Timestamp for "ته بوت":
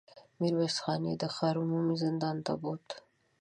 2.45-2.85